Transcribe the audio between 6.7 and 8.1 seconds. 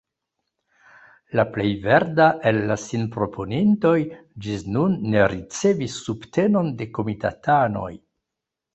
de komitatanoj.